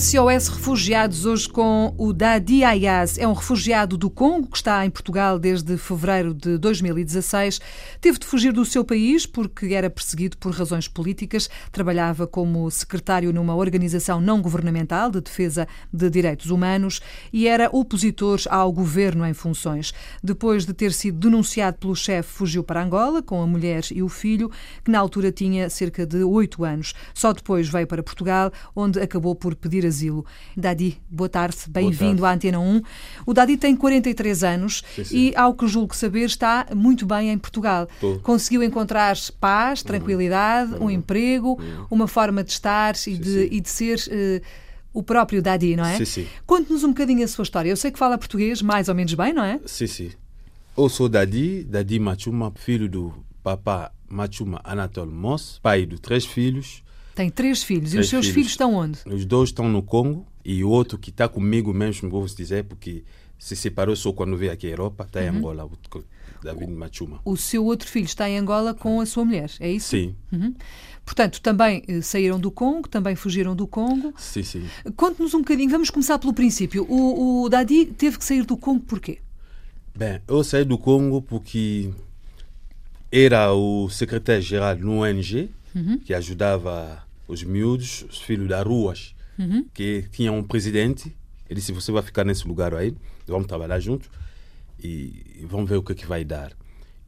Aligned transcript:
SOS 0.00 0.48
Refugiados, 0.48 1.26
hoje 1.26 1.46
com 1.46 1.94
o 1.98 2.14
Dadi 2.14 2.64
Ayaz. 2.64 3.18
É 3.18 3.28
um 3.28 3.34
refugiado 3.34 3.98
do 3.98 4.08
Congo 4.08 4.48
que 4.48 4.56
está 4.56 4.86
em 4.86 4.88
Portugal 4.88 5.38
desde 5.38 5.76
fevereiro 5.76 6.32
de 6.32 6.56
2016. 6.56 7.60
Teve 8.00 8.18
de 8.18 8.24
fugir 8.24 8.50
do 8.50 8.64
seu 8.64 8.82
país 8.82 9.26
porque 9.26 9.74
era 9.74 9.90
perseguido 9.90 10.38
por 10.38 10.54
razões 10.54 10.88
políticas. 10.88 11.50
Trabalhava 11.70 12.26
como 12.26 12.70
secretário 12.70 13.30
numa 13.30 13.54
organização 13.54 14.22
não 14.22 14.40
governamental 14.40 15.10
de 15.10 15.20
defesa 15.20 15.68
de 15.92 16.08
direitos 16.08 16.50
humanos 16.50 17.02
e 17.30 17.46
era 17.46 17.68
opositor 17.70 18.40
ao 18.48 18.72
governo 18.72 19.26
em 19.26 19.34
funções. 19.34 19.92
Depois 20.24 20.64
de 20.64 20.72
ter 20.72 20.94
sido 20.94 21.18
denunciado 21.18 21.76
pelo 21.76 21.94
chefe, 21.94 22.32
fugiu 22.32 22.64
para 22.64 22.82
Angola 22.82 23.22
com 23.22 23.42
a 23.42 23.46
mulher 23.46 23.82
e 23.90 24.02
o 24.02 24.08
filho, 24.08 24.50
que 24.82 24.90
na 24.90 24.98
altura 24.98 25.30
tinha 25.30 25.68
cerca 25.68 26.06
de 26.06 26.24
oito 26.24 26.64
anos. 26.64 26.94
Só 27.12 27.34
depois 27.34 27.68
veio 27.68 27.86
para 27.86 28.02
Portugal, 28.02 28.50
onde 28.74 28.98
acabou 28.98 29.34
por 29.34 29.54
pedir 29.54 29.89
asilo. 29.90 30.24
Dadi, 30.56 30.98
boa 31.10 31.28
tarde, 31.28 31.56
bem-vindo 31.68 32.24
à 32.24 32.32
Antena 32.32 32.58
1. 32.58 32.82
O 33.26 33.34
Dadi 33.34 33.56
tem 33.56 33.76
43 33.76 34.42
anos 34.42 34.82
sim, 34.94 35.04
sim. 35.04 35.16
e, 35.16 35.36
ao 35.36 35.54
que 35.54 35.68
julgo 35.68 35.94
saber, 35.94 36.24
está 36.24 36.66
muito 36.74 37.04
bem 37.04 37.30
em 37.30 37.38
Portugal. 37.38 37.88
Tô. 38.00 38.18
Conseguiu 38.20 38.62
encontrar 38.62 39.16
paz, 39.38 39.82
tranquilidade, 39.82 40.74
uhum. 40.74 40.86
um 40.86 40.90
emprego, 40.90 41.60
uhum. 41.60 41.86
uma 41.90 42.08
forma 42.08 42.42
de 42.42 42.52
estar 42.52 42.94
e, 43.06 43.16
de, 43.16 43.48
e 43.50 43.60
de 43.60 43.68
ser. 43.68 43.98
Uh, 44.08 44.70
o 44.92 45.04
próprio 45.04 45.40
Dadi, 45.40 45.76
não 45.76 45.84
é? 45.84 45.98
Sim, 45.98 46.04
sim. 46.04 46.26
Conte-nos 46.44 46.82
um 46.82 46.88
bocadinho 46.88 47.24
a 47.24 47.28
sua 47.28 47.44
história. 47.44 47.70
Eu 47.70 47.76
sei 47.76 47.92
que 47.92 47.98
fala 47.98 48.18
português 48.18 48.60
mais 48.60 48.88
ou 48.88 48.94
menos 48.94 49.14
bem, 49.14 49.32
não 49.32 49.44
é? 49.44 49.60
Sim, 49.64 49.86
sim. 49.86 50.10
Eu 50.76 50.88
sou 50.88 51.08
Dadi, 51.08 51.62
Dadi 51.62 51.98
Machuma, 52.00 52.52
filho 52.56 52.88
do 52.88 53.14
papá 53.42 53.92
Machuma 54.08 54.60
Anatol 54.64 55.06
Moss, 55.06 55.60
pai 55.62 55.86
de 55.86 56.00
três 56.00 56.24
filhos. 56.24 56.82
Tem 57.20 57.28
três 57.28 57.62
filhos. 57.62 57.90
Três 57.90 57.94
e 57.94 58.06
os 58.06 58.08
seus 58.08 58.26
filhos. 58.26 58.34
filhos 58.34 58.50
estão 58.52 58.74
onde? 58.74 58.98
Os 59.04 59.26
dois 59.26 59.50
estão 59.50 59.68
no 59.68 59.82
Congo 59.82 60.26
e 60.42 60.64
o 60.64 60.70
outro 60.70 60.96
que 60.96 61.10
está 61.10 61.28
comigo 61.28 61.74
mesmo, 61.74 62.08
vou 62.08 62.22
vos 62.22 62.34
dizer, 62.34 62.64
porque 62.64 63.04
se 63.38 63.54
separou 63.54 63.94
só 63.94 64.10
quando 64.10 64.38
veio 64.38 64.50
aqui 64.52 64.68
à 64.68 64.70
Europa, 64.70 65.04
está 65.04 65.22
em 65.22 65.28
uhum. 65.28 65.36
Angola, 65.36 65.66
o 65.66 66.04
David 66.42 66.72
Machuma. 66.72 67.20
O 67.22 67.36
seu 67.36 67.62
outro 67.66 67.86
filho 67.86 68.06
está 68.06 68.26
em 68.26 68.38
Angola 68.38 68.72
com 68.72 69.02
a 69.02 69.06
sua 69.06 69.22
mulher, 69.26 69.50
é 69.60 69.70
isso? 69.70 69.88
Sim. 69.88 70.14
Uhum. 70.32 70.54
Portanto, 71.04 71.42
também 71.42 71.82
eh, 71.86 72.00
saíram 72.00 72.40
do 72.40 72.50
Congo, 72.50 72.88
também 72.88 73.14
fugiram 73.14 73.54
do 73.54 73.66
Congo. 73.66 74.14
Sim, 74.16 74.42
sim. 74.42 74.64
Conte-nos 74.96 75.34
um 75.34 75.40
bocadinho, 75.40 75.68
vamos 75.68 75.90
começar 75.90 76.18
pelo 76.18 76.32
princípio. 76.32 76.86
O, 76.88 77.42
o 77.42 77.48
Dadi 77.50 77.84
teve 77.84 78.16
que 78.16 78.24
sair 78.24 78.46
do 78.46 78.56
Congo 78.56 78.80
porquê? 78.80 79.18
Bem, 79.94 80.22
eu 80.26 80.42
saí 80.42 80.64
do 80.64 80.78
Congo 80.78 81.20
porque 81.20 81.90
era 83.12 83.52
o 83.52 83.90
secretário-geral 83.90 84.76
no 84.76 85.02
ONG, 85.02 85.50
uhum. 85.74 85.98
que 85.98 86.14
ajudava 86.14 87.09
os 87.30 87.42
miúdos, 87.44 88.04
os 88.10 88.18
filhos 88.18 88.48
das 88.48 88.64
ruas, 88.64 89.14
uhum. 89.38 89.64
que 89.72 90.04
tinham 90.10 90.36
um 90.36 90.42
presidente. 90.42 91.16
Ele 91.48 91.60
disse: 91.60 91.72
Você 91.72 91.92
vai 91.92 92.02
ficar 92.02 92.24
nesse 92.24 92.46
lugar 92.46 92.74
aí, 92.74 92.94
vamos 93.26 93.46
trabalhar 93.46 93.78
juntos 93.80 94.10
e 94.82 95.44
vamos 95.48 95.68
ver 95.68 95.76
o 95.76 95.82
que, 95.82 95.92
é 95.92 95.94
que 95.94 96.06
vai 96.06 96.24
dar. 96.24 96.52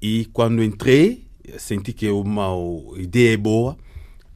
E 0.01 0.27
quando 0.33 0.63
entrei, 0.63 1.27
senti 1.59 1.93
que 1.93 2.09
uma 2.11 2.49
ideia 2.97 3.35
é 3.35 3.37
boa. 3.37 3.77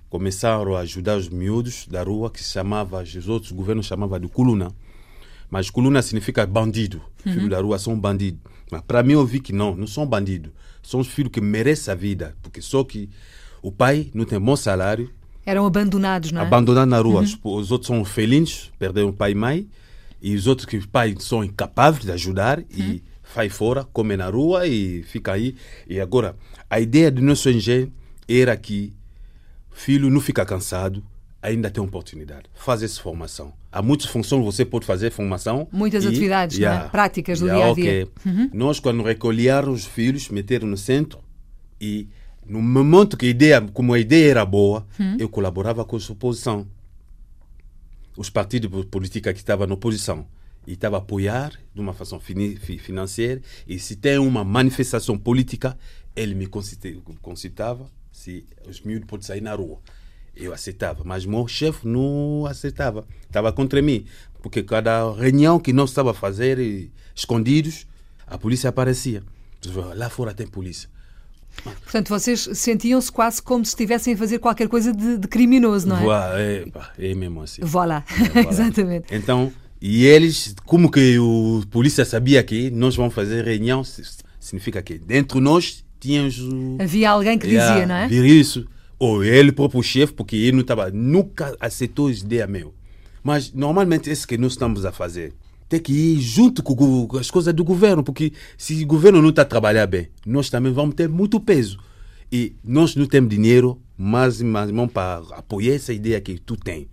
Começaram 0.09 0.77
a 0.77 0.81
ajudar 0.81 1.17
os 1.17 1.29
miúdos 1.29 1.87
da 1.89 2.03
rua, 2.03 2.31
que 2.31 2.43
se 2.43 2.53
chamava, 2.53 3.03
os 3.03 3.29
outros 3.29 3.53
governos 3.53 3.87
chamavam 3.87 4.19
de 4.21 4.29
Kuluna. 4.29 4.73
Mas 5.51 5.69
Kuluna 5.69 6.03
significa 6.03 6.47
bandido. 6.47 7.03
Uhum. 7.25 7.33
Filhos 7.33 7.51
da 7.51 7.61
rua 7.61 7.79
são 7.79 7.99
bandidos. 7.99 8.41
Mas 8.71 8.83
para 8.83 9.03
mim 9.03 9.13
eu 9.13 9.27
vi 9.27 9.41
que 9.41 9.53
não, 9.53 9.77
não 9.77 9.87
são 9.87 10.07
bandidos. 10.07 10.53
São 10.83 11.01
os 11.01 11.09
filhos 11.09 11.33
que 11.33 11.41
merecem 11.41 11.93
a 11.93 11.95
vida. 11.95 12.37
Porque 12.43 12.63
só 12.63 12.83
que 12.85 13.11
o 13.63 13.73
pai 13.73 14.11
não 14.15 14.25
tem 14.25 14.39
bom 14.39 14.55
salário, 14.55 15.11
eram 15.47 15.65
abandonados, 15.65 16.33
não 16.33 16.43
é? 16.43 16.45
Abandonados 16.45 16.91
na 16.91 16.99
rua. 16.99 17.23
Uhum. 17.23 17.57
Os 17.57 17.71
outros 17.71 17.87
são 17.87 18.05
felinos, 18.05 18.73
perderam 18.79 19.13
pai 19.13 19.31
e 19.31 19.35
mãe. 19.35 19.69
E 20.21 20.35
os 20.35 20.47
outros 20.47 20.67
que 20.67 20.85
pai 20.87 21.15
são 21.21 21.45
incapazes 21.45 22.01
de 22.01 22.11
ajudar 22.11 22.59
uhum. 22.59 22.65
e 22.71 23.03
vai 23.35 23.49
fora, 23.49 23.85
come 23.85 24.17
na 24.17 24.29
rua 24.29 24.67
e 24.67 25.03
fica 25.05 25.33
aí. 25.33 25.55
E 25.89 26.01
agora, 26.01 26.37
a 26.69 26.81
ideia 26.81 27.11
do 27.11 27.23
nosso 27.23 27.49
ONG 27.49 27.93
era 28.29 28.57
que 28.57 28.93
filho 29.71 30.11
não 30.11 30.21
fica 30.21 30.45
cansado, 30.45 31.05
ainda 31.41 31.71
tem 31.71 31.83
oportunidade. 31.83 32.45
Faz 32.55 32.83
essa 32.83 33.01
formação. 33.01 33.53
Há 33.71 33.83
muitas 33.83 34.07
funções 34.07 34.45
você 34.45 34.65
pode 34.65 34.87
fazer 34.87 35.11
formação. 35.13 35.69
Muitas 35.71 36.05
e, 36.05 36.09
atividades 36.09 36.59
yeah, 36.59 36.89
práticas 36.89 37.39
do 37.39 37.47
yeah, 37.47 37.73
dia 37.73 37.73
a 37.73 37.75
dia. 37.75 38.05
Okay. 38.05 38.33
Uhum. 38.33 38.51
Nós, 38.53 38.81
quando 38.81 39.03
recolher 39.03 39.69
os 39.69 39.85
filhos, 39.85 40.29
meter 40.31 40.65
no 40.65 40.77
centro 40.77 41.21
e 41.81 42.09
no 42.49 42.63
momento 42.63 43.17
que 43.17 43.27
a 43.27 43.29
ideia, 43.29 43.61
como 43.61 43.93
a 43.93 43.99
ideia 43.99 44.31
era 44.31 44.45
boa, 44.45 44.87
hum. 44.99 45.17
eu 45.19 45.29
colaborava 45.29 45.85
com 45.85 45.97
a 45.97 46.13
oposição. 46.13 46.67
Os 48.17 48.31
partidos 48.31 48.85
políticos 48.87 49.33
que 49.33 49.39
estavam 49.39 49.67
na 49.67 49.75
oposição. 49.75 50.27
E 50.67 50.73
estava 50.73 50.97
a 50.97 50.99
apoiar 50.99 51.53
de 51.75 51.81
uma 51.81 51.93
fação 51.93 52.21
financeira. 52.21 53.41
E 53.67 53.79
se 53.79 53.97
tem 53.97 54.19
uma 54.19 54.45
manifestação 54.45 55.19
política, 55.19 55.77
ele 56.15 56.35
me 56.35 56.47
concitava 56.47 57.91
se 58.11 58.45
os 58.69 58.81
miúdos 58.81 59.07
podem 59.07 59.27
sair 59.27 59.41
na 59.41 59.55
rua. 59.55 59.79
Eu 60.35 60.53
aceitava, 60.53 61.03
mas 61.05 61.25
meu 61.25 61.47
chefe 61.47 61.87
não 61.87 62.47
aceitava. 62.47 63.07
Estava 63.23 63.53
contra 63.53 63.81
mim. 63.81 64.07
Porque 64.43 64.63
cada 64.63 65.13
reunião 65.13 65.59
que 65.59 65.73
nós 65.73 65.91
estava 65.91 66.13
a 66.13 66.15
fazer, 66.15 66.91
escondidos, 67.15 67.87
a 68.27 68.39
polícia 68.39 68.71
aparecia. 68.71 69.23
Lá 69.95 70.09
fora 70.09 70.35
tem 70.35 70.47
polícia. 70.47 70.89
Portanto, 71.63 72.09
vocês 72.09 72.49
sentiam-se 72.55 73.11
quase 73.11 73.43
como 73.43 73.65
se 73.65 73.71
estivessem 73.71 74.15
a 74.15 74.17
fazer 74.17 74.39
qualquer 74.39 74.69
coisa 74.69 74.93
de, 74.93 75.19
de 75.19 75.29
criminoso, 75.29 75.89
não 75.89 75.97
é? 75.97 76.03
Voilà, 76.03 76.41
é, 76.41 76.65
é 76.99 77.15
mesmo 77.15 77.43
assim. 77.43 77.63
Voilà, 77.63 78.05
é, 78.11 78.29
voilà. 78.29 78.49
exatamente. 78.51 79.15
Então, 79.15 79.53
e 79.81 80.05
eles, 80.07 80.55
como 80.65 80.91
que 80.91 81.19
o 81.19 81.63
polícia 81.71 82.05
sabia 82.05 82.43
que 82.43 82.71
nós 82.71 82.97
vamos 82.97 83.15
fazer 83.15 83.45
reunião, 83.45 83.83
significa 84.41 84.83
que 84.83 84.99
dentro 84.99 85.39
de 85.39 85.45
nós 85.45 85.85
tínhamos... 86.01 86.41
Havia 86.81 87.11
alguém 87.11 87.39
que 87.39 87.47
dizia, 87.47 87.63
yeah, 87.63 87.87
não 87.87 87.95
é? 87.95 88.09
Vir 88.09 88.25
isso. 88.25 88.67
Ou 88.99 89.23
ele 89.23 89.53
próprio 89.53 89.83
chefe, 89.83 90.13
porque 90.13 90.37
ele 90.37 90.53
não 90.53 90.61
estava, 90.61 90.91
nunca 90.91 91.55
aceitou 91.61 92.09
as 92.09 92.21
ideias 92.21 92.49
meu. 92.49 92.75
Mas 93.23 93.53
normalmente 93.53 94.09
é 94.09 94.13
isso 94.13 94.27
que 94.27 94.39
nós 94.39 94.53
estamos 94.53 94.85
a 94.85 94.93
fazer 94.93 95.35
tem 95.69 95.81
que 95.81 95.93
ir 95.93 96.21
junto 96.21 96.63
com 96.63 97.09
as 97.19 97.31
coisas 97.31 97.53
do 97.53 97.65
governo, 97.65 98.03
porque 98.03 98.33
se 98.57 98.83
o 98.83 98.87
governo 98.87 99.21
não 99.21 99.31
está 99.31 99.43
a 99.43 99.47
trabalhar 99.47 99.87
bem, 99.87 100.09
nós 100.25 100.49
também 100.49 100.73
vamos 100.73 100.95
ter 100.95 101.09
muito 101.09 101.41
peso. 101.41 101.79
E 102.31 102.57
nós 102.65 102.95
não 102.97 103.07
temos 103.07 103.31
dinheiro, 103.31 103.81
mas, 103.97 104.41
mas 104.43 104.71
vamos 104.71 104.93
para 104.93 105.23
apoiar 105.33 105.75
essa 105.75 105.93
ideia 105.93 106.21
que 106.21 106.39
tu 106.39 106.57
tem. 106.57 106.89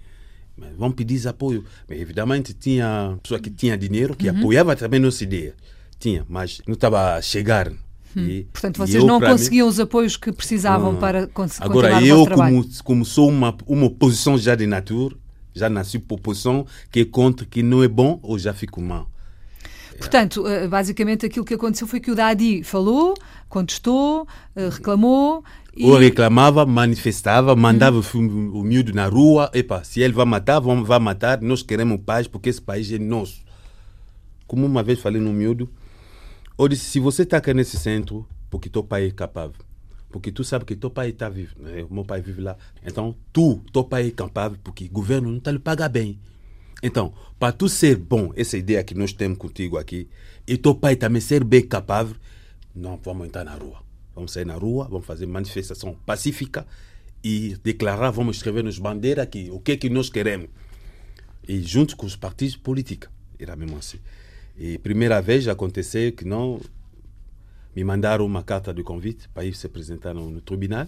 Mas 0.55 0.69
vamos 0.77 0.95
pedir 0.95 1.27
apoio. 1.27 1.63
Mas, 1.87 1.99
evidentemente, 1.99 2.53
tinha 2.53 3.17
pessoa 3.21 3.39
que 3.39 3.49
tinha 3.49 3.77
dinheiro, 3.77 4.15
que 4.15 4.29
uhum. 4.29 4.37
apoiava 4.37 4.75
também 4.75 4.99
nossa 4.99 5.23
ideia. 5.23 5.55
Tinha, 5.99 6.25
mas 6.29 6.61
não 6.67 6.73
estava 6.73 7.15
a 7.15 7.21
chegar. 7.21 7.71
Hum. 8.15 8.25
E, 8.27 8.43
Portanto, 8.51 8.77
vocês 8.77 9.03
não 9.03 9.19
conseguiam 9.19 9.65
mim, 9.65 9.71
os 9.71 9.79
apoios 9.79 10.17
que 10.17 10.31
precisavam 10.31 10.95
para 10.95 11.27
conseguir 11.27 11.65
Agora, 11.65 12.03
eu, 12.03 12.27
como, 12.27 12.65
como 12.83 13.05
sou 13.05 13.29
uma, 13.29 13.55
uma 13.65 13.85
oposição 13.87 14.37
já 14.37 14.53
de 14.53 14.67
natura, 14.67 15.15
já 15.53 15.69
nasci 15.69 15.99
proporção 15.99 16.65
que 16.91 17.01
é 17.01 17.05
contra 17.05 17.45
que 17.45 17.61
não 17.61 17.83
é 17.83 17.87
bom 17.87 18.19
ou 18.23 18.37
já 18.37 18.53
fico 18.53 18.81
mal. 18.81 19.09
Portanto, 19.97 20.47
eh, 20.47 20.67
basicamente 20.67 21.25
aquilo 21.25 21.45
que 21.45 21.53
aconteceu 21.53 21.87
foi 21.87 21.99
que 21.99 22.11
o 22.11 22.15
Dadi 22.15 22.63
falou, 22.63 23.13
contestou, 23.47 24.27
eh, 24.55 24.69
reclamou. 24.69 25.43
E... 25.75 25.85
Ou 25.85 25.97
reclamava, 25.97 26.65
manifestava, 26.65 27.55
mandava 27.55 27.99
hum. 28.15 28.51
o 28.53 28.63
miúdo 28.63 28.93
na 28.93 29.07
rua. 29.07 29.49
Epa, 29.53 29.83
se 29.83 30.01
ele 30.01 30.13
vai 30.13 30.25
matar, 30.25 30.59
vamos, 30.59 30.87
vai 30.87 30.99
matar. 30.99 31.41
Nós 31.41 31.61
queremos 31.61 31.99
paz 32.05 32.27
porque 32.27 32.49
esse 32.49 32.61
país 32.61 32.91
é 32.91 32.97
nosso. 32.97 33.41
Como 34.47 34.65
uma 34.65 34.83
vez 34.83 34.99
falei 34.99 35.21
no 35.21 35.31
miúdo, 35.31 35.69
eu 36.57 36.67
disse: 36.67 36.85
se 36.85 36.99
você 36.99 37.23
está 37.23 37.37
aqui 37.37 37.53
nesse 37.53 37.77
centro, 37.77 38.27
porque 38.49 38.69
teu 38.69 38.83
pai 38.83 39.07
é 39.07 39.11
capaz. 39.11 39.51
Porque 40.13 40.31
tu 40.31 40.43
sabe 40.43 40.63
que 40.63 40.75
teu 40.75 40.91
pai 40.91 41.09
está 41.09 41.27
vivo, 41.27 41.55
né? 41.57 41.83
meu 41.89 42.05
pai 42.05 42.21
vive 42.21 42.39
lá. 42.39 42.55
Então, 42.85 43.15
tu, 43.33 43.59
teu 43.73 43.83
pai 43.83 44.09
é 44.09 44.11
capaz 44.11 44.53
porque 44.63 44.85
o 44.85 44.89
governo 44.89 45.31
não 45.31 45.39
está 45.39 45.51
lhe 45.51 45.57
paga 45.57 45.89
bem. 45.89 46.19
Então, 46.83 47.11
para 47.39 47.51
tu 47.51 47.67
ser 47.67 47.97
bom, 47.97 48.31
essa 48.35 48.55
ideia 48.55 48.83
que 48.83 48.93
nós 48.93 49.11
temos 49.11 49.39
contigo 49.39 49.75
aqui, 49.75 50.07
e 50.47 50.55
teu 50.55 50.75
pai 50.75 50.95
também 50.95 51.19
ser 51.19 51.43
bem 51.43 51.65
capaz, 51.65 52.09
não 52.75 52.95
vamos 53.03 53.25
entrar 53.25 53.43
na 53.43 53.55
rua. 53.55 53.81
Vamos 54.13 54.31
sair 54.31 54.45
na 54.45 54.53
rua, 54.53 54.87
vamos 54.87 55.07
fazer 55.07 55.25
manifestação 55.25 55.97
pacífica 56.05 56.67
e 57.23 57.57
declarar, 57.63 58.11
vamos 58.11 58.37
escrever 58.37 58.63
nos 58.63 58.77
bandeiras 58.77 59.23
aqui 59.23 59.49
o 59.51 59.59
que 59.59 59.71
é 59.71 59.77
que 59.77 59.89
nós 59.89 60.11
queremos. 60.11 60.47
E 61.47 61.59
junto 61.59 61.97
com 61.97 62.05
os 62.05 62.15
partidos 62.15 62.55
políticos. 62.55 63.09
Era 63.39 63.55
mesmo 63.55 63.77
assim. 63.77 63.97
E 64.55 64.77
primeira 64.77 65.19
vez 65.23 65.47
aconteceu 65.47 66.11
que 66.11 66.23
não 66.23 66.61
me 67.75 67.83
mandaram 67.83 68.25
uma 68.25 68.43
carta 68.43 68.73
de 68.73 68.83
convite 68.83 69.27
para 69.29 69.45
ir 69.45 69.55
se 69.55 69.65
apresentar 69.65 70.13
no, 70.13 70.29
no 70.29 70.41
tribunal. 70.41 70.87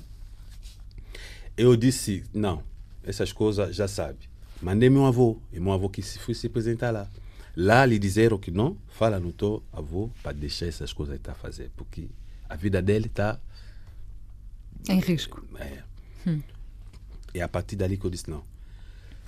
Eu 1.57 1.75
disse, 1.75 2.23
não, 2.33 2.63
essas 3.03 3.31
coisas 3.31 3.75
já 3.75 3.87
sabe. 3.87 4.19
Mandei 4.61 4.89
meu 4.89 5.05
avô, 5.05 5.37
e 5.51 5.59
meu 5.59 5.73
avô 5.73 5.89
que 5.89 6.01
se 6.01 6.19
foi 6.19 6.33
se 6.33 6.47
apresentar 6.47 6.91
lá. 6.91 7.07
Lá 7.55 7.85
lhe 7.85 7.97
disseram 7.97 8.37
que 8.37 8.51
não, 8.51 8.77
fala 8.89 9.19
no 9.19 9.31
teu 9.31 9.63
avô 9.71 10.09
para 10.21 10.33
deixar 10.33 10.67
essas 10.67 10.91
coisas 10.91 11.15
que 11.15 11.21
está 11.21 11.31
a 11.31 11.35
fazer, 11.35 11.71
porque 11.75 12.07
a 12.49 12.55
vida 12.55 12.81
dele 12.81 13.07
está... 13.07 13.39
Em 14.89 14.99
risco. 14.99 15.43
É. 15.57 15.83
Hum. 16.27 16.41
E 17.33 17.41
a 17.41 17.47
partir 17.47 17.75
dali 17.75 17.97
que 17.97 18.05
eu 18.05 18.09
disse, 18.11 18.29
não, 18.29 18.43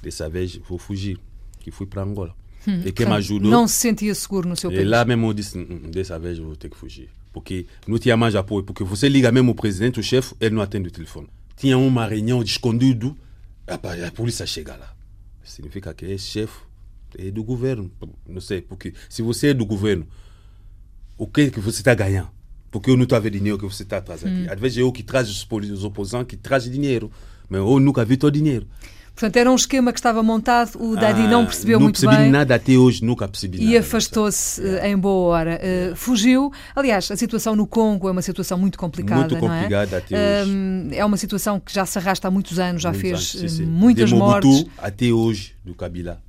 dessa 0.02 0.30
vez 0.30 0.56
vou 0.56 0.78
fugir. 0.78 1.20
que 1.60 1.72
fui 1.72 1.86
para 1.86 2.04
Angola. 2.04 2.36
Hum, 2.68 2.82
e 2.86 2.92
quem 2.92 3.06
me 3.06 3.14
ajudou. 3.14 3.50
Não 3.50 3.68
se 3.68 3.76
sentia 3.76 4.14
seguro 4.14 4.48
no 4.48 4.56
seu 4.56 4.70
país. 4.70 4.82
E 4.82 4.86
lá 4.86 5.04
mesmo 5.06 5.28
eu 5.28 5.34
disse: 5.34 5.58
hum, 5.58 5.68
hum, 5.70 5.92
dessa 5.92 6.18
vez 6.20 6.38
eu 6.38 6.46
vou 6.46 6.56
ter 6.56 6.70
que 6.70 6.78
fugir. 6.78 7.10
Porque 7.38 7.68
não 7.86 8.00
tinha 8.00 8.18
mais 8.18 8.36
apoio. 8.36 8.64
Porque 8.64 8.84
você 8.84 9.08
liga 9.08 9.32
mesmo 9.32 9.52
o 9.52 9.56
presidente, 9.56 10.00
o 10.00 10.04
chefe, 10.04 10.36
ele 10.40 10.56
não 10.56 10.62
atende 10.62 10.88
o 10.88 10.92
telefone. 10.92 11.28
Tinha 11.56 11.78
uma 11.78 12.08
reunião 12.08 12.44
de 12.44 12.50
escondido, 12.50 13.16
a 13.68 13.78
polícia 14.12 14.46
chega 14.46 14.76
lá. 14.76 14.94
Significa 15.44 15.94
que 15.94 16.06
esse 16.06 16.26
chefe 16.26 16.60
é 17.18 17.30
do 17.30 17.44
governo. 17.44 17.92
Não 18.28 18.42
sei, 18.42 18.62
porque 18.62 18.94
se 19.08 19.22
você 19.22 19.50
é 19.50 19.54
do 19.54 19.66
governo, 19.66 20.08
o 21.18 21.28
que 21.28 21.42
é 21.42 21.50
que 21.50 21.60
você 21.60 21.82
está 21.82 21.94
ganhando? 21.94 22.30
Porque 22.72 22.90
eu 22.90 22.98
não 22.98 23.04
estou 23.04 23.16
a 23.16 23.20
ver 23.20 23.30
dinheiro 23.30 23.58
que 23.58 23.66
você 23.66 23.84
está 23.84 24.02
trazendo 24.02 24.34
aqui. 24.34 24.50
Hum. 24.50 24.54
Às 24.54 24.60
vezes 24.60 24.78
é 24.80 24.82
eu 24.82 24.92
que 24.92 25.04
traz 25.04 25.30
os, 25.30 25.48
os 25.72 25.84
opositores 25.84 26.28
que 26.28 26.36
traz 26.36 26.64
dinheiro. 26.64 27.12
Mas 27.48 27.62
eu 27.62 27.80
nunca 27.80 28.04
vi 28.04 28.18
todo 28.18 28.34
dinheiro. 28.34 28.68
Portanto, 29.18 29.36
era 29.38 29.52
um 29.52 29.56
esquema 29.56 29.92
que 29.92 29.98
estava 29.98 30.22
montado, 30.22 30.80
o 30.80 30.96
Dadi 30.96 31.24
ah, 31.24 31.28
não 31.28 31.44
percebeu 31.44 31.80
não 31.80 31.86
muito 31.86 32.00
bem. 32.02 32.08
Não 32.08 32.16
percebi 32.18 32.32
nada 32.32 32.54
até 32.54 32.74
hoje, 32.74 33.04
nunca 33.04 33.28
percebi 33.28 33.58
nada. 33.58 33.72
E 33.72 33.76
afastou-se 33.76 34.62
yeah. 34.62 34.90
em 34.90 34.96
boa 34.96 35.36
hora. 35.36 35.60
Uh, 35.60 35.96
fugiu. 35.96 36.54
Aliás, 36.76 37.10
a 37.10 37.16
situação 37.16 37.56
no 37.56 37.66
Congo 37.66 38.08
é 38.08 38.12
uma 38.12 38.22
situação 38.22 38.60
muito 38.60 38.78
complicada. 38.78 39.22
Muito 39.22 39.38
complicada 39.38 39.96
é? 39.96 40.00
até 40.00 40.42
hoje. 40.44 40.52
Uh, 40.52 40.90
é 40.94 41.04
uma 41.04 41.18
situação 41.18 41.60
que 41.60 41.74
já 41.74 41.84
se 41.84 41.98
arrasta 41.98 42.28
há 42.28 42.32
muitos 42.32 42.60
anos, 42.60 42.84
já 42.84 42.94
fez 42.94 43.14
anos, 43.14 43.32
sim, 43.32 43.48
sim. 43.48 43.66
muitas 43.66 44.12
mortes. 44.12 44.68
Até 44.78 45.08
hoje, 45.08 45.56
do 45.66 45.74
Kabila 45.74 46.22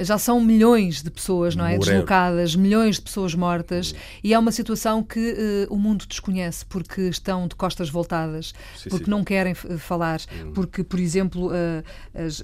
já 0.00 0.18
são 0.18 0.40
milhões 0.40 1.02
de 1.02 1.10
pessoas, 1.10 1.54
não 1.54 1.64
é? 1.64 1.76
Morrer. 1.76 1.90
Deslocadas, 1.90 2.56
milhões 2.56 2.96
de 2.96 3.02
pessoas 3.02 3.34
mortas, 3.34 3.94
e 4.24 4.32
é 4.32 4.38
uma 4.38 4.52
situação 4.52 5.02
que 5.02 5.66
uh, 5.68 5.74
o 5.74 5.78
mundo 5.78 6.06
desconhece 6.06 6.64
porque 6.66 7.02
estão 7.02 7.46
de 7.46 7.54
costas 7.54 7.90
voltadas, 7.90 8.52
sim, 8.76 8.88
porque 8.88 9.04
sim. 9.04 9.10
não 9.10 9.22
querem 9.22 9.54
falar, 9.54 10.20
hum. 10.44 10.52
porque, 10.52 10.82
por 10.82 10.98
exemplo, 10.98 11.48
uh, 11.48 11.84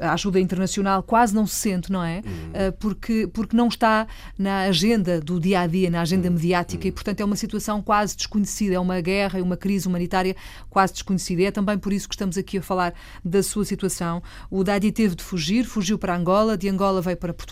a 0.00 0.12
ajuda 0.12 0.38
internacional 0.38 1.02
quase 1.02 1.34
não 1.34 1.46
se 1.46 1.56
sente, 1.56 1.90
não 1.90 2.04
é? 2.04 2.22
Hum. 2.24 2.68
Uh, 2.68 2.72
porque, 2.78 3.28
porque 3.32 3.56
não 3.56 3.68
está 3.68 4.06
na 4.38 4.60
agenda 4.62 5.20
do 5.20 5.40
dia 5.40 5.60
a 5.60 5.66
dia, 5.66 5.90
na 5.90 6.02
agenda 6.02 6.28
hum. 6.28 6.32
mediática, 6.32 6.86
e 6.86 6.92
portanto 6.92 7.20
é 7.20 7.24
uma 7.24 7.36
situação 7.36 7.82
quase 7.82 8.16
desconhecida, 8.16 8.74
é 8.74 8.78
uma 8.78 9.00
guerra, 9.00 9.38
é 9.38 9.42
uma 9.42 9.56
crise 9.56 9.88
humanitária 9.88 10.36
quase 10.68 10.92
desconhecida. 10.92 11.42
E 11.42 11.44
é 11.46 11.50
também 11.50 11.78
por 11.78 11.92
isso 11.92 12.08
que 12.08 12.14
estamos 12.14 12.36
aqui 12.36 12.58
a 12.58 12.62
falar 12.62 12.94
da 13.24 13.42
sua 13.42 13.64
situação. 13.64 14.22
O 14.50 14.62
Dadi 14.62 14.92
teve 14.92 15.14
de 15.14 15.24
fugir, 15.24 15.64
fugiu 15.64 15.98
para 15.98 16.16
Angola, 16.16 16.56
de 16.56 16.68
Angola 16.68 17.00
veio 17.00 17.16
para 17.16 17.32
Portugal 17.32 17.45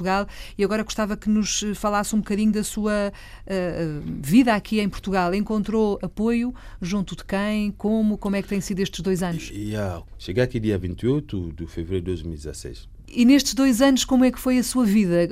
e 0.57 0.65
agora 0.65 0.83
gostava 0.83 1.17
que 1.17 1.29
nos 1.29 1.63
falasse 1.75 2.15
um 2.15 2.19
bocadinho 2.19 2.53
da 2.53 2.65
sua 2.65 3.13
uh, 3.13 4.03
vida 4.21 4.55
aqui 4.55 4.81
em 4.81 4.89
Portugal. 4.89 5.35
Encontrou 5.35 5.99
apoio 6.03 6.55
junto 6.81 7.15
de 7.17 7.25
quem? 7.25 7.71
Como? 7.73 8.19
Como 8.19 8.37
é 8.37 8.43
que 8.43 8.49
têm 8.49 8.61
sido 8.61 8.81
estes 8.81 9.01
dois 9.01 9.23
anos? 9.23 9.51
Yeah. 9.51 10.03
Cheguei 10.19 10.43
aqui 10.43 10.59
dia 10.59 10.79
28 10.79 11.53
de 11.53 11.67
fevereiro 11.67 12.07
de 12.07 12.11
2016. 12.13 12.89
E 13.09 13.25
nestes 13.25 13.55
dois 13.55 13.81
anos, 13.81 14.05
como 14.05 14.25
é 14.25 14.31
que 14.33 14.41
foi 14.41 14.59
a 14.59 14.63
sua 14.63 14.85
vida? 14.85 15.29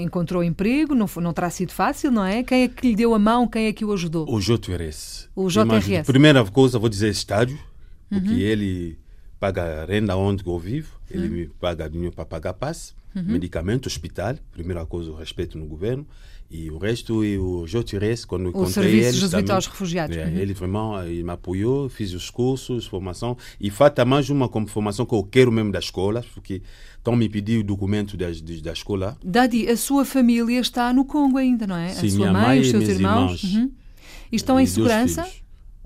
Encontrou 0.00 0.42
emprego? 0.42 0.94
Não, 0.94 1.06
não 1.16 1.32
terá 1.32 1.50
sido 1.50 1.72
fácil, 1.72 2.10
não 2.10 2.24
é? 2.24 2.42
Quem 2.42 2.62
é 2.62 2.68
que 2.68 2.88
lhe 2.88 2.96
deu 2.96 3.14
a 3.14 3.18
mão? 3.18 3.46
Quem 3.46 3.66
é 3.66 3.72
que 3.72 3.84
o 3.84 3.92
ajudou? 3.92 4.26
O 4.28 4.40
JRS. 4.40 5.28
O 5.36 5.48
JRS. 5.48 6.06
Primeira 6.06 6.42
coisa, 6.46 6.78
vou 6.78 6.88
dizer 6.88 7.10
estádio, 7.10 7.58
porque 8.08 8.30
uhum. 8.30 8.38
ele 8.38 8.98
paga 9.40 9.84
renda 9.86 10.16
onde 10.16 10.46
eu 10.46 10.58
vivo, 10.58 11.00
ele 11.10 11.26
uhum. 11.26 11.34
me 11.34 11.46
paga 11.48 11.88
dinheiro 11.88 12.14
para 12.14 12.24
pagar 12.24 12.52
passe 12.52 12.92
uhum. 13.14 13.24
medicamento, 13.26 13.86
hospital, 13.86 14.36
primeira 14.52 14.84
coisa, 14.86 15.10
o 15.10 15.14
respeito 15.14 15.58
no 15.58 15.66
governo, 15.66 16.06
e 16.50 16.68
o 16.68 16.78
resto, 16.78 17.24
e 17.24 17.38
o 17.38 17.64
JRS, 17.64 18.24
quando 18.24 18.46
eu 18.46 18.48
encontrei 18.50 18.90
ele... 18.90 18.98
O 18.98 19.02
Serviço 19.02 19.20
Jesuíta 19.20 19.54
aos 19.54 19.66
Refugiados. 19.68 20.16
É, 20.16 20.24
uhum. 20.24 20.36
Ele 20.36 20.52
vraiment 20.52 21.02
ele 21.04 21.22
me 21.22 21.30
apoiou, 21.30 21.88
fiz 21.88 22.12
os 22.12 22.28
cursos, 22.28 22.86
formação, 22.86 23.36
e 23.60 23.70
falta 23.70 24.04
mais 24.04 24.30
uma 24.30 24.48
como 24.48 24.66
formação 24.66 25.06
que 25.06 25.14
eu 25.14 25.22
quero 25.22 25.52
mesmo 25.52 25.70
da 25.70 25.78
escola, 25.78 26.24
porque 26.34 26.60
estão 26.98 27.14
me 27.14 27.28
pedindo 27.28 27.60
o 27.60 27.64
documento 27.64 28.16
da, 28.16 28.26
da 28.64 28.72
escola. 28.72 29.16
Dadi, 29.24 29.68
a 29.68 29.76
sua 29.76 30.04
família 30.04 30.58
está 30.58 30.92
no 30.92 31.04
Congo 31.04 31.38
ainda, 31.38 31.68
não 31.68 31.76
é? 31.76 31.90
Sim, 31.90 32.06
a 32.06 32.10
sua 32.10 32.18
minha 32.18 32.32
mãe, 32.32 32.42
mãe 32.42 32.60
os 32.60 32.68
seus 32.68 32.88
irmãos. 32.88 33.44
irmãos. 33.44 33.54
Uhum. 33.54 33.70
E 34.32 34.36
estão 34.36 34.58
e 34.58 34.64
em 34.64 34.66
segurança? 34.66 35.28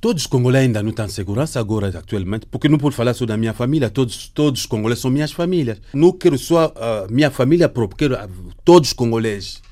Todos 0.04 0.24
os 0.24 0.26
congolês 0.26 0.66
ainda 0.66 0.82
não 0.82 0.90
estão 0.90 1.06
em 1.06 1.08
segurança 1.08 1.58
agora, 1.58 1.88
atualmente, 1.88 2.44
porque 2.44 2.68
não 2.68 2.76
posso 2.76 2.94
falar 2.94 3.14
só 3.14 3.24
da 3.24 3.38
minha 3.38 3.54
família, 3.54 3.88
todos, 3.88 4.28
todos 4.28 4.60
os 4.60 4.66
congolês 4.66 4.98
são 4.98 5.10
minhas 5.10 5.32
famílias. 5.32 5.80
Não 5.94 6.12
quero 6.12 6.36
só 6.36 6.70
a 6.76 7.06
uh, 7.06 7.10
minha 7.10 7.30
família 7.30 7.70
própria, 7.70 8.10
quero 8.10 8.14
uh, 8.22 8.54
todos 8.62 8.90
os 8.90 8.92
congolês 8.92 9.62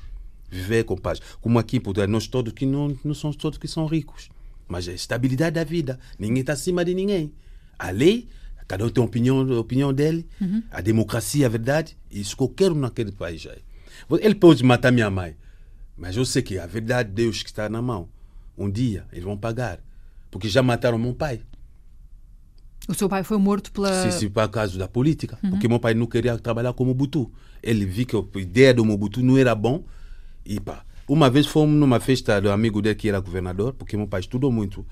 viver 0.49 0.85
com 0.85 0.97
paz. 0.97 1.19
Como 1.39 1.59
aqui, 1.59 1.79
porque 1.79 2.07
nós 2.07 2.25
todos 2.25 2.51
que 2.51 2.65
não, 2.65 2.97
não 3.05 3.13
somos 3.13 3.35
todos 3.35 3.59
que 3.59 3.67
são 3.67 3.85
ricos, 3.85 4.31
mas 4.67 4.87
a 4.87 4.93
estabilidade 4.93 5.53
da 5.53 5.63
vida, 5.63 5.99
ninguém 6.17 6.39
está 6.39 6.53
acima 6.53 6.83
de 6.83 6.95
ninguém. 6.95 7.31
A 7.77 7.91
lei, 7.91 8.27
cada 8.67 8.83
um 8.83 8.89
tem 8.89 9.03
a 9.03 9.05
opinião, 9.05 9.41
a 9.41 9.59
opinião 9.59 9.93
dele, 9.93 10.25
uhum. 10.41 10.63
a 10.71 10.81
democracia, 10.81 11.45
a 11.45 11.49
verdade, 11.49 11.95
isso 12.09 12.35
que 12.35 12.41
eu 12.41 12.49
quero 12.49 12.73
naquele 12.73 13.11
país 13.11 13.45
aí. 13.45 13.61
Ele 14.19 14.33
pode 14.33 14.63
matar 14.63 14.91
minha 14.91 15.11
mãe, 15.11 15.35
mas 15.95 16.17
eu 16.17 16.25
sei 16.25 16.41
que 16.41 16.57
a 16.57 16.65
verdade 16.65 17.09
de 17.09 17.13
Deus 17.17 17.43
que 17.43 17.49
está 17.49 17.69
na 17.69 17.83
mão, 17.83 18.09
um 18.57 18.67
dia 18.67 19.05
eles 19.11 19.23
vão 19.23 19.37
pagar. 19.37 19.79
Porque 20.33 20.49
já 20.49 20.63
mataram 20.63 20.97
meu 20.97 21.13
pai. 21.13 21.41
O 22.89 22.93
seu 22.95 23.07
pai 23.07 23.23
foi 23.23 23.37
morto 23.37 23.71
pela. 23.71 24.03
Sim, 24.03 24.11
sim, 24.11 24.29
por 24.29 24.49
causa 24.49 24.77
da 24.77 24.87
política. 24.87 25.37
Uhum. 25.43 25.51
Porque 25.51 25.67
meu 25.67 25.79
pai 25.79 25.93
não 25.93 26.07
queria 26.07 26.37
trabalhar 26.39 26.73
como 26.73 26.89
Mobutu. 26.89 27.31
Ele 27.61 27.85
viu 27.85 28.05
que 28.05 28.15
a 28.15 28.41
ideia 28.41 28.73
do 28.73 28.83
Mobutu 28.83 29.21
não 29.21 29.37
era 29.37 29.53
bom. 29.53 29.85
E 30.43 30.59
pá, 30.59 30.83
uma 31.07 31.29
vez 31.29 31.45
fomos 31.45 31.79
numa 31.79 31.99
festa 31.99 32.41
do 32.41 32.51
amigo 32.51 32.81
dele 32.81 32.95
que 32.95 33.07
era 33.07 33.19
governador, 33.19 33.73
porque 33.73 33.95
meu 33.95 34.07
pai 34.07 34.21
estudou 34.21 34.51
muito. 34.51 34.85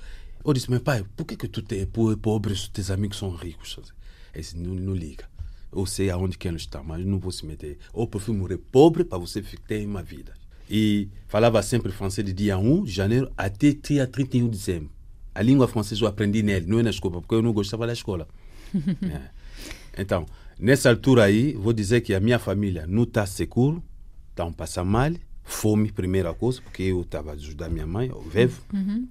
Eu 0.46 0.54
disse, 0.54 0.70
meu 0.70 0.80
pai, 0.80 1.04
por 1.16 1.26
que, 1.26 1.36
que 1.36 1.48
tu 1.48 1.64
é 1.74 1.86
pobre 1.86 2.54
e 2.54 2.70
teus 2.70 2.92
amigos 2.92 3.18
são 3.18 3.36
ricos? 3.36 3.78
Ele 4.34 4.42
disse, 4.42 4.58
não, 4.58 4.76
não 4.76 4.94
liga. 4.94 5.26
Eu 5.72 5.86
sei 5.86 6.12
aonde 6.12 6.38
que 6.38 6.48
eles 6.48 6.62
estão, 6.62 6.84
mas 6.84 7.04
não 7.04 7.18
vou 7.18 7.32
se 7.32 7.46
meter. 7.46 7.80
Eu 7.94 8.06
prefiro 8.06 8.38
morrer 8.38 8.58
pobre 8.58 9.04
para 9.04 9.18
você 9.18 9.42
ter 9.42 9.86
uma 9.86 10.04
vida. 10.04 10.34
E 10.70 11.10
falava 11.28 11.62
sempre 11.64 11.92
francês 11.92 12.26
de 12.26 12.32
dia 12.32 12.58
1 12.58 12.84
de 12.84 12.92
janeiro 12.92 13.32
até 13.36 13.72
dia 13.72 14.08
31 14.08 14.46
de 14.46 14.58
dezembro. 14.58 15.01
A 15.34 15.42
língua 15.42 15.68
francesa 15.68 16.04
eu 16.04 16.08
aprendi 16.08 16.44
nele, 16.44 16.66
não 16.68 16.80
é 16.80 16.84
na 16.84 16.90
escola, 16.90 17.22
porque 17.22 17.36
eu 17.36 17.42
não 17.42 17.54
gostava 17.54 17.88
da 17.88 17.94
escola. 17.94 18.28
é. 18.76 19.30
Então, 19.98 20.26
nessa 20.60 20.90
altura 20.90 21.24
aí, 21.24 21.54
vou 21.54 21.74
dizer 21.74 22.02
que 22.02 22.14
a 22.14 22.20
minha 22.20 22.38
família 22.38 22.86
não 22.86 23.04
está 23.04 23.26
seguro, 23.26 23.82
estão 24.30 24.52
passando 24.52 24.90
mal, 24.90 25.12
fome, 25.44 25.92
primeira 25.92 26.34
coisa, 26.34 26.62
porque 26.62 26.84
eu 26.84 27.02
estava 27.02 27.32
a 27.32 27.34
ajudar 27.34 27.70
minha 27.70 27.88
mãe, 27.88 28.12
o 28.12 28.22
vevo, 28.22 28.62
uhum. 28.74 29.08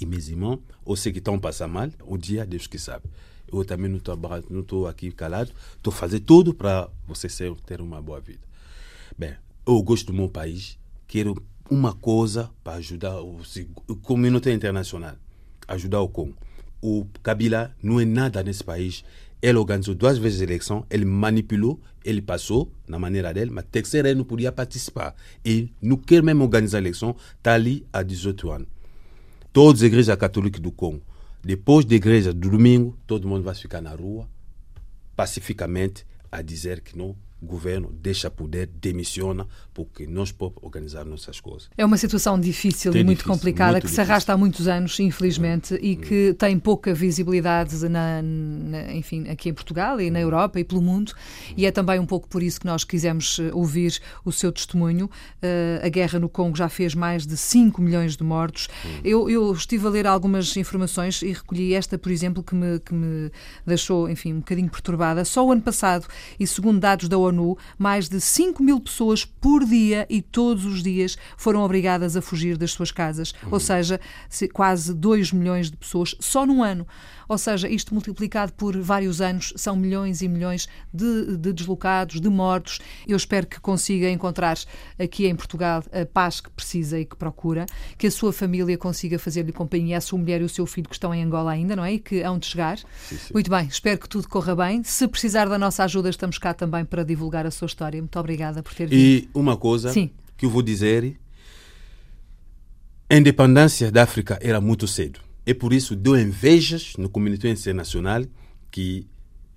e 0.00 0.06
meus 0.06 0.28
irmãos, 0.28 0.60
ou 0.84 0.96
sei 0.96 1.12
que 1.12 1.18
estão 1.18 1.38
passando 1.38 1.72
mal, 1.72 1.90
um 2.06 2.16
dia 2.16 2.46
Deus 2.46 2.66
que 2.66 2.78
sabe. 2.78 3.04
Eu 3.50 3.64
também 3.64 3.90
não 3.90 4.60
estou 4.60 4.86
aqui 4.86 5.10
calado, 5.10 5.50
estou 5.76 5.92
fazendo 5.92 6.24
tudo 6.24 6.54
para 6.54 6.88
você 7.06 7.28
ter 7.66 7.80
uma 7.80 8.00
boa 8.00 8.20
vida. 8.20 8.40
Bem, 9.16 9.34
eu 9.66 9.82
gosto 9.82 10.06
do 10.08 10.12
meu 10.12 10.28
país, 10.28 10.78
quero 11.06 11.42
uma 11.70 11.94
coisa 11.94 12.50
para 12.62 12.74
ajudar 12.74 13.20
o, 13.20 13.40
a 13.40 13.94
comunidade 14.02 14.54
internacional 14.54 15.16
ajudar 15.68 16.00
o 16.00 16.08
Congo. 16.08 16.36
O 16.82 17.06
Kabila 17.22 17.74
não 17.82 18.00
é 18.00 18.04
nada 18.04 18.42
nesse 18.42 18.64
país. 18.64 19.04
Ele 19.40 19.58
organizou 19.58 19.94
duas 19.94 20.18
vezes 20.18 20.40
a 20.40 20.44
eleição, 20.44 20.84
ele 20.90 21.04
manipulou, 21.04 21.80
ele 22.04 22.20
passou 22.20 22.72
na 22.88 22.98
maneira 22.98 23.32
dele, 23.32 23.50
mas 23.52 23.64
terceira 23.70 24.08
ele 24.08 24.18
não 24.18 24.24
podia 24.24 24.50
participar. 24.50 25.14
E 25.44 25.70
não 25.80 25.96
quer 25.96 26.22
mesmo 26.22 26.42
organizar 26.42 26.78
a 26.78 26.80
eleição, 26.80 27.14
está 27.36 27.54
ali 27.54 27.86
há 27.92 28.02
18 28.02 28.50
anos. 28.50 28.68
Todas 29.52 29.82
as 29.82 29.86
igrejas 29.86 30.16
católicas 30.16 30.60
do 30.60 30.72
Congo, 30.72 31.02
depois 31.42 31.84
da 31.84 31.94
igreja 31.94 32.32
do 32.32 32.50
domingo, 32.50 32.96
todo 33.06 33.28
mundo 33.28 33.44
vai 33.44 33.54
ficar 33.54 33.80
na 33.80 33.94
rua, 33.94 34.28
pacificamente, 35.14 36.04
a 36.30 36.42
dizer 36.42 36.80
que 36.80 36.96
não 36.98 37.16
governo 37.46 37.92
deixa 37.92 38.30
poder, 38.30 38.66
demissiona, 38.66 39.46
porque 39.72 40.06
nós 40.06 40.32
podemos 40.32 40.62
organizar 40.62 41.04
nossas 41.04 41.40
coisas. 41.40 41.68
É 41.76 41.84
uma 41.84 41.96
situação 41.96 42.38
difícil 42.38 42.92
e 42.92 43.04
muito 43.04 43.18
difícil, 43.18 43.32
complicada, 43.32 43.72
muito 43.72 43.82
que 43.82 43.86
difícil. 43.88 44.04
se 44.04 44.10
arrasta 44.10 44.32
há 44.32 44.36
muitos 44.36 44.66
anos, 44.66 44.98
infelizmente, 44.98 45.74
hum, 45.74 45.78
e 45.80 45.92
hum. 45.92 46.00
que 46.00 46.34
tem 46.38 46.58
pouca 46.58 46.92
visibilidade, 46.92 47.88
na, 47.88 48.22
na, 48.22 48.92
enfim, 48.92 49.28
aqui 49.28 49.48
em 49.48 49.54
Portugal 49.54 50.00
e 50.00 50.10
na 50.10 50.18
hum. 50.18 50.22
Europa 50.22 50.58
e 50.58 50.64
pelo 50.64 50.82
mundo, 50.82 51.12
e 51.56 51.66
é 51.66 51.70
também 51.70 51.98
um 51.98 52.06
pouco 52.06 52.28
por 52.28 52.42
isso 52.42 52.60
que 52.60 52.66
nós 52.66 52.84
quisemos 52.84 53.38
eh, 53.38 53.50
ouvir 53.52 54.00
o 54.24 54.32
seu 54.32 54.50
testemunho. 54.50 55.06
Uh, 55.06 55.86
a 55.86 55.88
guerra 55.88 56.18
no 56.18 56.28
Congo 56.28 56.56
já 56.56 56.68
fez 56.68 56.94
mais 56.94 57.26
de 57.26 57.36
5 57.36 57.80
milhões 57.80 58.16
de 58.16 58.24
mortos. 58.24 58.68
Hum. 58.84 59.00
Eu, 59.04 59.30
eu, 59.30 59.52
estive 59.52 59.86
a 59.86 59.90
ler 59.90 60.06
algumas 60.06 60.56
informações 60.56 61.22
e 61.22 61.32
recolhi 61.32 61.74
esta, 61.74 61.96
por 61.98 62.10
exemplo, 62.10 62.42
que 62.42 62.54
me, 62.54 62.78
que 62.80 62.94
me 62.94 63.30
deixou, 63.66 64.08
enfim, 64.08 64.34
um 64.34 64.38
bocadinho 64.38 64.70
perturbada. 64.70 65.24
Só 65.24 65.46
o 65.46 65.52
ano 65.52 65.62
passado, 65.62 66.06
e 66.38 66.46
segundo 66.46 66.80
dados 66.80 67.08
da 67.08 67.18
ONU, 67.28 67.56
mais 67.78 68.08
de 68.08 68.20
5 68.20 68.62
mil 68.62 68.80
pessoas 68.80 69.24
por 69.24 69.64
dia 69.64 70.06
e 70.08 70.20
todos 70.20 70.64
os 70.64 70.82
dias 70.82 71.16
foram 71.36 71.60
obrigadas 71.60 72.16
a 72.16 72.22
fugir 72.22 72.56
das 72.56 72.72
suas 72.72 72.90
casas. 72.90 73.32
Uhum. 73.42 73.50
Ou 73.52 73.60
seja, 73.60 74.00
quase 74.52 74.94
2 74.94 75.32
milhões 75.32 75.70
de 75.70 75.76
pessoas 75.76 76.14
só 76.20 76.44
num 76.44 76.62
ano. 76.62 76.86
Ou 77.28 77.36
seja, 77.36 77.68
isto 77.68 77.92
multiplicado 77.92 78.52
por 78.54 78.76
vários 78.80 79.20
anos 79.20 79.52
são 79.56 79.76
milhões 79.76 80.22
e 80.22 80.28
milhões 80.28 80.68
de, 80.92 81.36
de 81.36 81.52
deslocados, 81.52 82.20
de 82.20 82.28
mortos. 82.28 82.80
Eu 83.06 83.16
espero 83.16 83.46
que 83.46 83.60
consiga 83.60 84.08
encontrar 84.10 84.58
aqui 84.98 85.26
em 85.26 85.36
Portugal 85.36 85.84
a 85.92 86.06
paz 86.06 86.40
que 86.40 86.50
precisa 86.50 86.98
e 86.98 87.04
que 87.04 87.16
procura, 87.16 87.66
que 87.96 88.06
a 88.06 88.10
sua 88.10 88.32
família 88.32 88.78
consiga 88.78 89.18
fazer-lhe 89.18 89.52
companhia, 89.52 89.98
a 89.98 90.00
sua 90.00 90.18
mulher 90.18 90.40
e 90.40 90.44
o 90.44 90.48
seu 90.48 90.66
filho 90.66 90.88
que 90.88 90.94
estão 90.94 91.14
em 91.14 91.22
Angola 91.22 91.52
ainda, 91.52 91.76
não 91.76 91.84
é? 91.84 91.94
E 91.94 91.98
que 91.98 92.22
hão 92.22 92.38
de 92.38 92.46
chegar. 92.46 92.78
Sim, 92.78 93.18
sim. 93.18 93.34
Muito 93.34 93.50
bem, 93.50 93.66
espero 93.66 93.98
que 93.98 94.08
tudo 94.08 94.28
corra 94.28 94.56
bem. 94.56 94.82
Se 94.82 95.06
precisar 95.06 95.48
da 95.48 95.58
nossa 95.58 95.84
ajuda, 95.84 96.08
estamos 96.08 96.38
cá 96.38 96.54
também 96.54 96.84
para 96.84 97.04
divulgar 97.04 97.46
a 97.46 97.50
sua 97.50 97.66
história. 97.66 98.00
Muito 98.00 98.18
obrigada 98.18 98.62
por 98.62 98.74
ter 98.74 98.86
vindo. 98.86 98.98
E 98.98 99.28
uma 99.34 99.56
coisa 99.56 99.92
Sim. 99.92 100.10
que 100.36 100.46
eu 100.46 100.50
vou 100.50 100.62
dizer: 100.62 101.16
a 103.10 103.16
independência 103.16 103.90
da 103.90 104.02
África 104.02 104.38
era 104.40 104.60
muito 104.60 104.86
cedo. 104.86 105.27
E 105.48 105.54
por 105.54 105.72
isso 105.72 105.96
deu 105.96 106.14
invejas 106.14 106.92
no 106.98 107.08
comunidade 107.08 107.58
internacional 107.58 108.22
que 108.70 109.08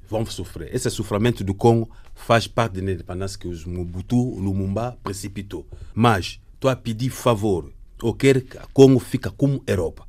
vão 0.08 0.26
sofrer. 0.26 0.74
Esse 0.74 0.90
sofrimento 0.90 1.44
do 1.44 1.54
Congo 1.54 1.92
faz 2.16 2.48
parte 2.48 2.80
da 2.80 2.94
independência 2.94 3.38
que 3.38 3.46
os 3.46 3.66
Mobutu, 3.66 4.16
Lumumba 4.16 4.98
precipitou. 5.04 5.68
Mas 5.94 6.40
estou 6.54 6.72
a 6.72 6.78
pedir 6.78 7.10
favor. 7.10 7.74
Eu 8.02 8.14
quero 8.14 8.40
que 8.40 8.56
o 8.56 8.70
Congo 8.72 9.00
fique 9.02 9.30
como 9.32 9.62
Europa. 9.68 10.08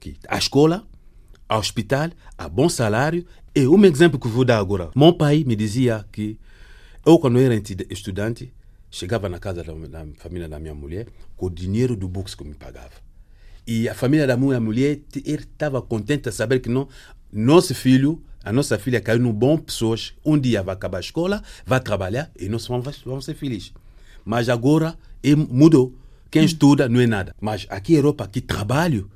Que 0.00 0.16
a 0.26 0.36
escola, 0.36 0.84
a 1.48 1.58
hospital, 1.58 2.10
a 2.36 2.48
bom 2.48 2.68
salário. 2.68 3.24
E 3.54 3.68
um 3.68 3.84
exemplo 3.84 4.18
que 4.18 4.26
vou 4.26 4.44
dar 4.44 4.58
agora. 4.58 4.90
Meu 4.96 5.12
pai 5.12 5.44
me 5.46 5.54
dizia 5.54 6.04
que 6.10 6.40
eu, 7.06 7.20
quando 7.20 7.38
era 7.38 7.54
estudante, 7.88 8.52
chegava 8.90 9.28
na 9.28 9.38
casa 9.38 9.62
da, 9.62 9.72
da 9.72 10.06
família 10.16 10.48
da 10.48 10.58
minha 10.58 10.74
mulher 10.74 11.06
com 11.36 11.46
o 11.46 11.50
dinheiro 11.50 11.94
do 11.94 12.08
box 12.08 12.34
que 12.34 12.42
me 12.42 12.54
pagava. 12.54 13.13
E 13.66 13.88
a 13.88 13.94
família 13.94 14.26
da 14.26 14.36
minha 14.36 14.60
mulher 14.60 15.00
estava 15.14 15.80
contente 15.80 16.28
de 16.28 16.32
saber 16.32 16.60
que 16.60 16.68
não, 16.68 16.88
nosso 17.32 17.74
filho, 17.74 18.22
a 18.44 18.52
nossa 18.52 18.78
filha 18.78 19.00
caiu 19.00 19.20
no 19.20 19.32
bom 19.32 19.56
pessoas. 19.56 20.12
Um 20.24 20.38
dia 20.38 20.62
vai 20.62 20.74
acabar 20.74 20.98
a 20.98 21.00
escola, 21.00 21.42
vai 21.64 21.80
trabalhar 21.80 22.30
e 22.38 22.48
nós 22.48 22.66
vamos, 22.66 23.02
vamos 23.04 23.24
ser 23.24 23.34
felizes. 23.34 23.72
Mas 24.24 24.48
agora 24.48 24.96
mudou. 25.50 25.94
Quem 26.30 26.42
hum. 26.42 26.46
estuda 26.46 26.88
não 26.88 27.00
é 27.00 27.06
nada. 27.06 27.34
Mas 27.40 27.66
aqui 27.70 27.92
na 27.92 27.98
Europa, 27.98 28.28
que 28.28 28.40
trabalho, 28.40 29.10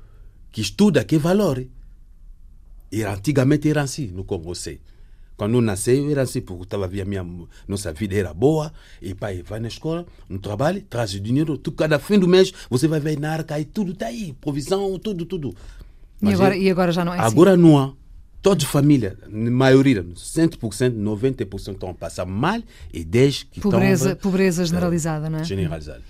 que 0.51 0.61
estuda, 0.61 1.03
que 1.03 1.17
valor. 1.17 1.63
E 2.91 3.03
antigamente 3.03 3.69
era 3.69 3.83
assim 3.83 4.07
no 4.07 4.23
Congo, 4.23 4.55
sei. 4.55 4.81
Quando 5.39 5.53
eu 5.53 5.61
nasci, 5.61 5.95
eu 5.95 6.11
era 6.11 6.23
assim, 6.23 6.41
porque 6.41 6.63
estava 6.63 6.85
via 6.85 7.05
minha 7.05 7.25
nossa 7.65 7.93
vida 7.93 8.13
era 8.13 8.33
boa. 8.33 8.73
E 9.01 9.13
pai, 9.13 9.41
vai 9.41 9.61
na 9.61 9.69
escola, 9.69 10.05
no 10.27 10.37
trabalho, 10.37 10.81
traz 10.81 11.13
o 11.13 11.19
dinheiro. 11.21 11.57
Tu, 11.57 11.71
cada 11.71 11.97
fim 11.97 12.19
do 12.19 12.27
mês, 12.27 12.51
você 12.69 12.89
vai 12.89 12.99
ver 12.99 13.17
na 13.17 13.31
arca 13.31 13.57
e 13.57 13.63
tudo 13.63 13.93
está 13.93 14.07
aí. 14.07 14.35
Provisão, 14.41 14.99
tudo, 14.99 15.25
tudo. 15.25 15.55
Mas 16.19 16.33
e 16.33 16.35
agora, 16.35 16.55
é, 16.57 16.59
e 16.59 16.69
agora 16.69 16.91
já 16.91 17.05
não 17.05 17.13
é 17.13 17.19
assim? 17.19 17.27
Agora 17.27 17.55
não 17.55 17.79
há. 17.79 17.93
Toda 18.41 18.65
família, 18.65 19.17
maioria, 19.29 20.03
100%, 20.03 20.59
90% 20.91 21.71
estão 21.71 21.89
a 21.89 21.93
passar 21.93 22.25
mal 22.25 22.61
e 22.93 23.05
10% 23.05 23.47
que 23.49 23.61
pobreza, 23.61 24.11
estão... 24.11 24.21
Pobreza 24.21 24.65
generalizada, 24.65 25.29
não 25.29 25.39
é? 25.39 25.43
Generalizada. 25.45 26.01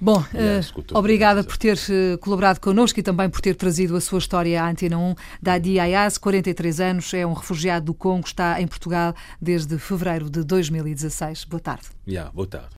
Bom, 0.00 0.18
uh, 0.18 0.98
obrigada 0.98 1.44
por 1.44 1.58
ter 1.58 1.76
uh, 1.76 2.16
colaborado 2.18 2.58
connosco 2.58 2.98
e 2.98 3.02
também 3.02 3.28
por 3.28 3.40
ter 3.40 3.54
trazido 3.54 3.94
a 3.96 4.00
sua 4.00 4.18
história 4.18 4.62
à 4.62 4.70
Antena 4.70 4.96
1. 4.96 5.14
Dadi 5.42 5.78
Ayaz, 5.78 6.16
43 6.16 6.80
anos, 6.80 7.12
é 7.12 7.26
um 7.26 7.34
refugiado 7.34 7.86
do 7.86 7.94
Congo, 7.94 8.26
está 8.26 8.60
em 8.60 8.66
Portugal 8.66 9.14
desde 9.40 9.78
fevereiro 9.78 10.30
de 10.30 10.42
2016. 10.42 11.44
Boa 11.44 11.60
tarde. 11.60 11.88
Yeah, 12.08 12.30
boa 12.32 12.46
tarde. 12.46 12.68